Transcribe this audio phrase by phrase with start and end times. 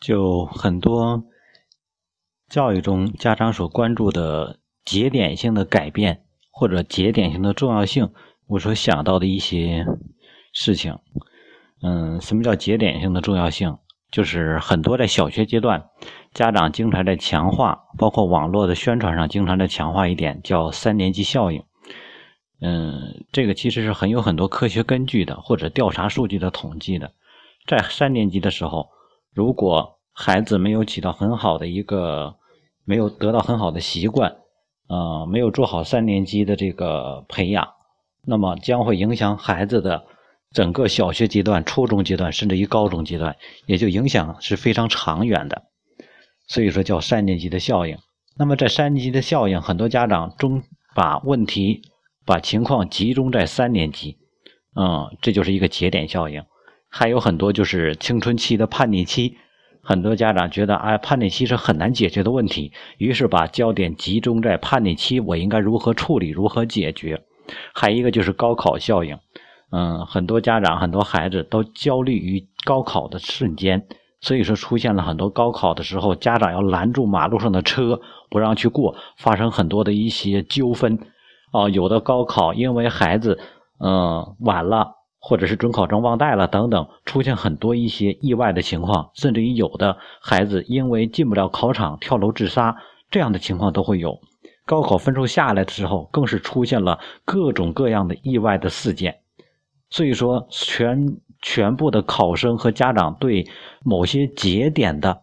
[0.00, 1.24] 就很多
[2.48, 8.10] 教育中家长所关注的节点性的改变或者节点性的重要性，
[8.46, 9.84] 我所想到的一些
[10.54, 10.98] 事情。
[11.82, 13.76] 嗯，什么叫节点性的重要性？
[14.10, 15.84] 就是很多在小学阶段，
[16.32, 21.62] 家长经常在强化，包括网络的宣传上经常在强化一点，叫三年级效应。
[22.60, 27.12] 嗯，这个其实是很有很多科学根据的，或者调查数据的统计的，
[27.66, 28.88] 在三年级的时候。
[29.34, 32.36] 如果孩子没有起到很好的一个，
[32.84, 34.36] 没有得到很好的习惯，
[34.88, 37.68] 呃，没有做好三年级的这个培养，
[38.24, 40.04] 那么将会影响孩子的
[40.50, 45.62] 整个小学阶段、初中阶段，甚至于高中阶段，也就影响是非常长远的。
[46.48, 47.96] 所以说叫三年级的效应。
[48.36, 50.62] 那么在三年级的效应，很多家长中
[50.94, 51.82] 把问题、
[52.26, 54.18] 把情况集中在三年级，
[54.74, 56.42] 嗯，这就是一个节点效应。
[56.90, 59.36] 还有很多就是青春期的叛逆期，
[59.80, 67.22] 很多家长觉得哎，叛逆期是很难解决的问题，于是把焦点集中在叛逆期，我应该如何处理，如何解决。
[67.72, 69.18] 还一个就是高考效应，
[69.70, 73.86] 嗯，很多家长很多孩子都焦虑于高考的瞬间，
[74.20, 80.98] 所以说出现了很多高考的时候，家长要拦住马路上的车不让去过，发生很多的一些纠纷。
[81.52, 83.38] 哦，有的高考因为孩子
[83.78, 84.99] 嗯晚了。
[85.20, 92.76] 或者是准考证忘带了等等，出现很多一些意外的情况，甚至于有的孩子因为进不了考场跳楼自杀，
[93.10, 94.18] 这样的情况都会有。
[94.64, 99.20] 高考分数下来的时候，更是出现了各种各样的意外的事件。
[99.90, 103.46] 所以说，全全部的考生和家长对
[103.82, 105.22] 某些节点的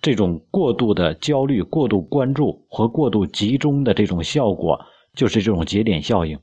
[0.00, 4.80] 这种过度的焦虑、过度关注和过度集中的这种效果，
[5.14, 6.38] 就是这种节点效应。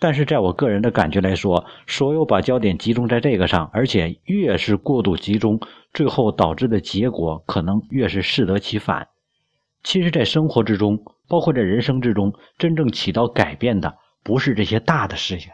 [0.00, 5.60] 但是在我个人的感觉来说，所有把焦点集中在这个上，而且越是过度集中，
[5.92, 9.08] 最后导致的结果可能越是适得其反。
[9.82, 15.50] 其实，在生活之中，包括在人生之中，真正起到改变的，不是这些大的事情，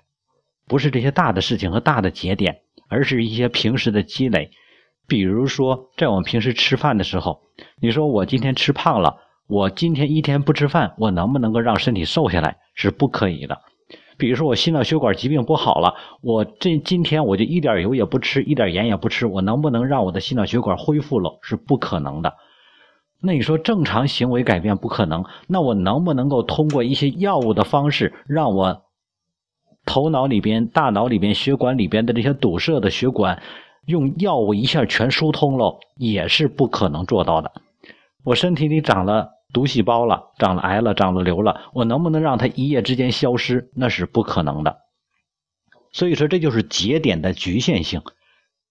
[0.67, 4.51] 不是这些大的事情和大的节点，而是一些平时的积累。
[5.07, 7.41] 比如说，在我们平时吃饭的时候，
[7.81, 12.57] 你说我今天吃胖了，我今天一天不吃饭，我能不能够让身体瘦下来？
[12.75, 13.61] 是不可以的。
[14.17, 21.39] 比如说我心脑血管疾病不好了，我这今天我就一点油也不吃，一点盐也不吃，我能不能让我的心脑血管恢复了？
[21.43, 22.35] 是不可能的。
[23.21, 28.83] 那你说正常行为改变不可能，那我能不能够通过一些药物的方式，让我
[29.85, 33.43] 头脑里边、大脑里边、血管里边的这些堵塞的血管，
[33.87, 35.79] 用药物一下全疏通了？
[35.97, 37.51] 也是不可能做到的。
[38.25, 39.34] 我身体里长了。
[39.55, 43.71] 毒细胞了，长了癌了，长了瘤了，我能不能让它一夜之间消失？
[43.75, 44.81] 那是不可能的。
[45.93, 48.03] 所以说，这就是节点的局限性。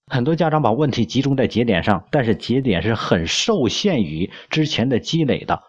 [0.06, 5.64] 很多家长把问题集中在节点上，但是节点是很受限于之前的积累的。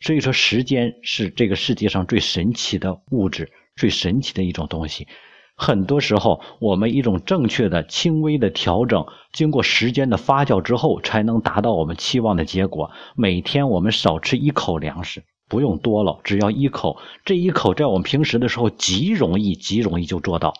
[0.00, 5.08] 所以说，时间是这个世界上最神奇的物质，最神奇的一种东西。
[5.60, 12.92] 很多时候，我们一种正确的、轻微的调整，经过时间的发酵之后，才能达到我们期望的结果。
[13.16, 16.98] 每天我们少吃一口粮食，不用多了，只要一口。
[17.24, 20.54] 这一口在我们平时的时候极容易，极容易就做到。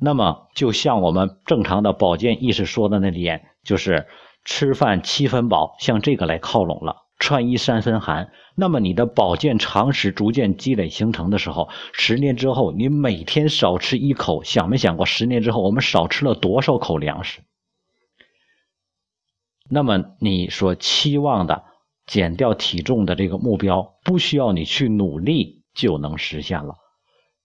[0.00, 4.08] 那么，就像我们正常的保健意识说的那点，就是
[4.44, 7.01] 吃饭七分饱，向这个来靠拢了。
[7.22, 17.42] 穿衣三分寒，那么你的保健常识逐渐积累形成的时候，十年之后你每天少吃一口，想没想过十年之后我们少吃了多少口粮食？
[19.70, 21.62] 那么你所期望的
[22.06, 26.74] 减掉体重的这个目标，不需要你去努力就能实现了。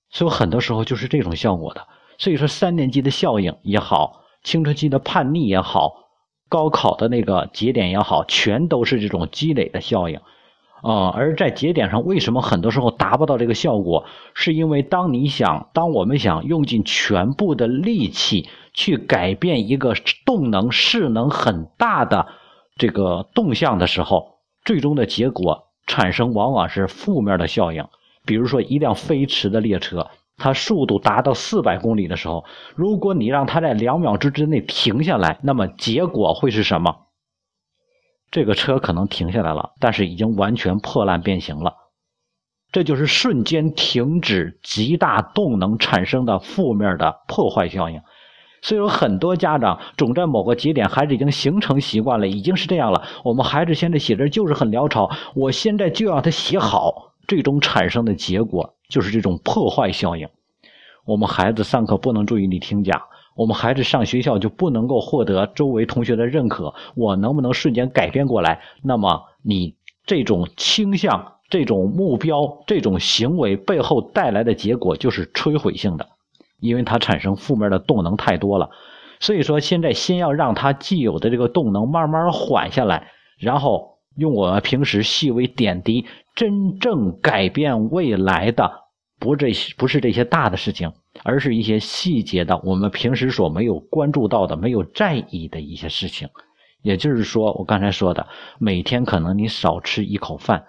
[0.10, 1.88] 所以很多时候就是这种效果的。
[2.18, 6.07] 所以说三年级的效应也好，青春期的叛逆也好。
[6.50, 10.20] 高考的那个节点也好，全都是这种积累的效应，
[10.82, 14.06] 啊，而在节点上，为什么很多时候达不到这个效果？
[14.34, 19.94] 是因为当你想，当我们想用尽全部的力气去改变一个
[20.26, 22.28] 动能势能很大的
[22.78, 27.86] 这个动向的时候，最终的结果产生往往是负面的效应。
[28.26, 30.08] 比如说一辆飞驰的列车。
[30.38, 32.46] 它速度达到四百公里的时候，
[32.76, 37.08] 如果你让它在两秒之之内停下来，那么结果会是什么？
[38.30, 41.74] 这个车可能停下来了，但是已经完全破烂变形了。
[42.72, 48.02] 这就是瞬间停止极大动能产生的负面的破坏效应。
[48.62, 53.04] 所以说，很多家长总在某个节点，孩子已经形成习惯了，已经是这样了。
[53.24, 58.77] 我们孩子现在写字就是很潦草，我现在就让他写好，最终产生的结果。
[58.90, 60.28] 就是这种破坏效应。
[61.06, 63.02] 我们孩子上课不能注意力听讲，
[63.36, 68.62] 我们孩子上学校就不能够获得周围同学的认可，我能不能瞬间改变过来？
[68.84, 69.76] 那么你
[70.06, 76.08] 这种倾向、这种目标、这种行为背后带来的结果就是摧毁性的，
[76.60, 78.70] 因为它产生负面的动能太多了。
[79.20, 83.08] 所以说，现在先要让他既有的这个动能慢慢缓下来，
[83.40, 86.06] 然后用我们平时细微点滴，
[86.36, 88.72] 真正改变未来的，
[89.20, 90.92] 不这些不是这些大的事情，
[91.24, 96.28] 而是一些细节的，我们平时所没有关注到的、没有在意的一些事情。
[96.82, 98.28] 也就是说，我刚才说的，
[98.60, 100.66] 每天可能你少吃一口饭，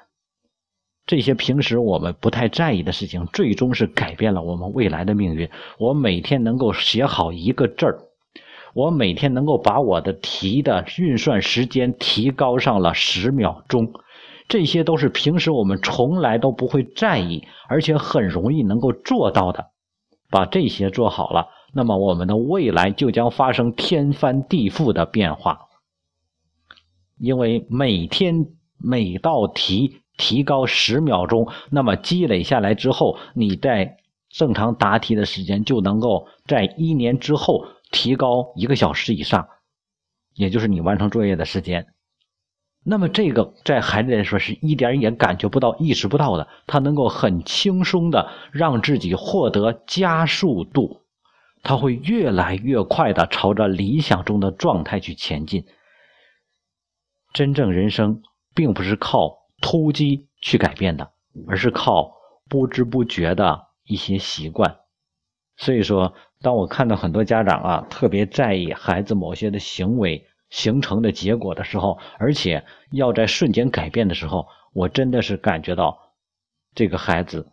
[1.06, 5.48] 这些平时我们不太在意的事情，最终是改变了我们未来的命运。
[5.78, 8.07] 我每天能够写好一个字儿。
[8.74, 13.92] 我每天能够把我的题的运算时间提高上了十秒钟，
[14.46, 19.66] 这些都是平时我们从来都不会在意，而且很容易能够做到的。
[20.30, 25.60] 把这些做好了，那么我们的未来就将发生天翻地覆的变化。
[27.18, 33.96] 因为每天每道题提高十秒钟，那么积累下来之后，你在
[34.28, 37.64] 正常答题的时间就能够在一年之后。
[37.90, 39.48] 提高一个小时以上，
[40.34, 41.86] 也就是你完成作业的时间。
[42.84, 51.02] 那么这个在孩子来说是一点也感觉不到、意识不到的，他能够很轻松的让自己获得加速度，
[51.62, 55.66] 他会越来越快的朝着理想中的状态去前进。
[57.34, 58.22] 真正人生
[58.54, 61.10] 并不是靠突击去改变的，
[61.46, 62.12] 而是靠
[62.48, 64.78] 不知不觉的一些习惯。
[65.58, 66.14] 所以说。
[66.40, 76.14] 当我看到很多家长啊特别在意孩子某些的行为形成的结果的时候，而且要在瞬间改变的时候，我真的是感觉到
[76.76, 77.48] 这个孩子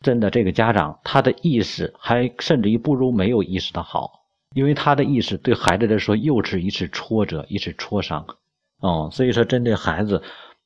[0.00, 4.24] 真的这个家长他的意识还甚至于不如没有意识的好，
[4.54, 8.26] 因为他的意识对孩子来说又是一次挫折，一次挫伤。
[8.80, 10.22] 哦，所以说针对孩子，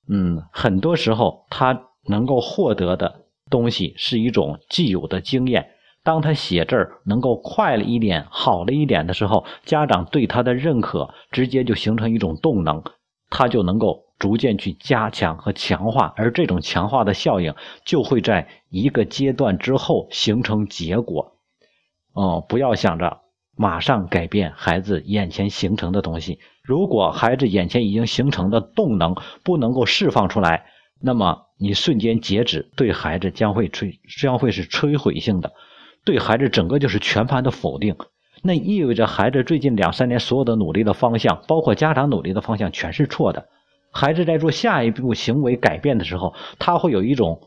[0.09, 5.73] 嗯，很多时候他能够获得的东西是一种既有的经验。
[6.05, 12.85] 当他写字儿能够快了一点、好了一点的时候，家长对他的认可直接就形成一种动能，
[13.31, 17.55] 他就能够逐渐去加强和强化，而这种强化的效应
[17.87, 21.39] 就会在一个阶段之后形成结果。
[22.13, 23.23] 哦，不要想着
[23.57, 30.67] 马上改变孩子眼前形成的东西，如果孩子眼前已经形成的动能不能够释放出来，
[31.01, 35.53] 那么你瞬间截止，对孩子将会摧将会是摧毁性的。
[36.05, 37.97] 对孩子整个就是全盘的否定，
[38.43, 43.49] 那意味着孩子最近两三年所有的努力的方向，包括家长努力的方向，全是错的。
[43.91, 47.41] 孩子在做下一步行为改变的时候，他会有一种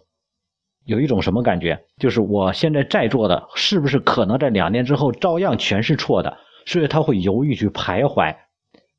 [0.85, 1.85] 有一种什么感觉？
[1.97, 6.37] 就是我现在在做的，是不是可能在两年之后照样全是错的？
[6.65, 8.35] 所以他会犹豫去徘徊，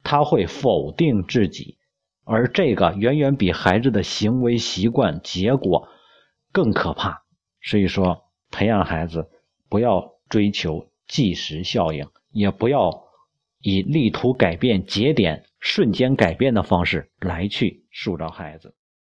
[0.04, 1.78] 他会否定自己，
[2.24, 5.88] 而这个远远比孩子的行为习惯结果
[6.52, 7.24] 更可怕。
[7.60, 8.22] 所以说，
[8.52, 9.28] 培养孩子。
[9.68, 13.04] 不要追求即时效应，也不要
[13.60, 18.74] 以力图改变节点、瞬间改变的方式来去塑造孩子。